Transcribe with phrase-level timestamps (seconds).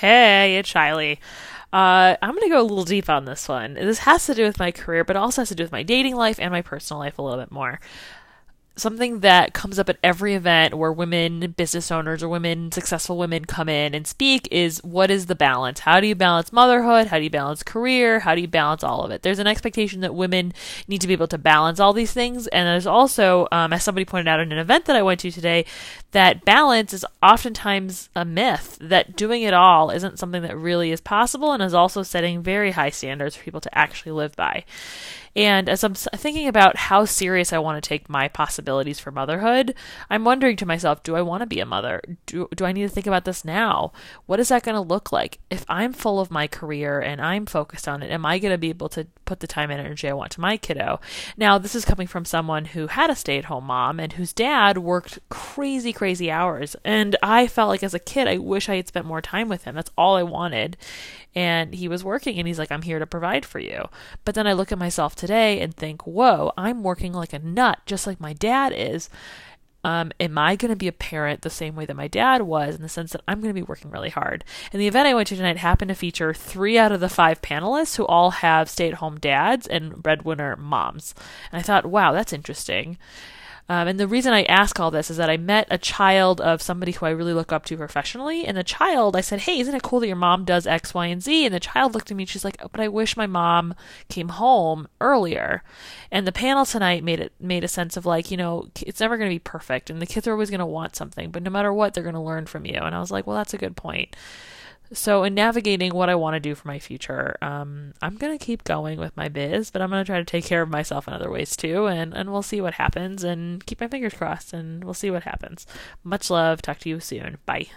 [0.00, 1.18] Hey, it's Shiley.
[1.74, 3.74] Uh, I'm going to go a little deep on this one.
[3.74, 6.16] This has to do with my career, but also has to do with my dating
[6.16, 7.80] life and my personal life a little bit more
[8.80, 13.44] something that comes up at every event where women business owners or women successful women
[13.44, 15.80] come in and speak is what is the balance?
[15.80, 17.08] How do you balance motherhood?
[17.08, 18.20] How do you balance career?
[18.20, 19.22] How do you balance all of it?
[19.22, 20.52] There's an expectation that women
[20.88, 22.46] need to be able to balance all these things.
[22.48, 25.30] And there's also um, as somebody pointed out in an event that i went to
[25.30, 25.64] today
[26.12, 31.00] that balance is oftentimes a myth that doing it all isn't something that really is
[31.00, 34.64] possible and is also setting very high standards for people to actually live by.
[35.36, 38.26] And as I'm thinking about how serious I want to take my
[38.70, 39.74] possibilities for motherhood,
[40.08, 42.00] I'm wondering to myself, do I want to be a mother?
[42.26, 43.92] Do, do I need to think about this now?
[44.26, 45.40] What is that going to look like?
[45.50, 48.58] If I'm full of my career and I'm focused on it, am I going to
[48.58, 51.00] be able to put the time and energy I want to my kiddo?
[51.36, 54.32] Now, this is coming from someone who had a stay at home mom and whose
[54.32, 56.76] dad worked crazy, crazy hours.
[56.84, 59.64] And I felt like as a kid, I wish I had spent more time with
[59.64, 59.74] him.
[59.74, 60.76] That's all I wanted
[61.34, 63.88] and he was working and he's like i'm here to provide for you
[64.24, 67.78] but then i look at myself today and think whoa i'm working like a nut
[67.86, 68.32] just like my
[68.72, 69.08] is
[69.82, 72.76] um, am I going to be a parent the same way that my dad was
[72.76, 74.44] in the sense that I'm going to be working really hard?
[74.72, 77.40] And the event I went to tonight happened to feature three out of the five
[77.40, 81.14] panelists who all have stay at home dads and breadwinner moms.
[81.50, 82.98] And I thought, wow, that's interesting.
[83.70, 86.60] Um, and the reason I ask all this is that I met a child of
[86.60, 88.44] somebody who I really look up to professionally.
[88.44, 91.06] And the child, I said, Hey, isn't it cool that your mom does X, Y,
[91.06, 91.46] and Z?
[91.46, 93.76] And the child looked at me and she's like, oh, But I wish my mom
[94.08, 95.62] came home earlier.
[96.10, 99.16] And the panel tonight made it made a sense of like, you know, it's never
[99.16, 99.88] going to be perfect.
[99.88, 101.30] And the kids are always going to want something.
[101.30, 102.80] But no matter what, they're going to learn from you.
[102.80, 104.16] And I was like, Well, that's a good point.
[104.92, 108.44] So, in navigating what I want to do for my future, um, I'm going to
[108.44, 111.06] keep going with my biz, but I'm going to try to take care of myself
[111.06, 111.86] in other ways too.
[111.86, 115.22] And, and we'll see what happens and keep my fingers crossed and we'll see what
[115.22, 115.66] happens.
[116.02, 116.60] Much love.
[116.60, 117.38] Talk to you soon.
[117.46, 117.70] Bye.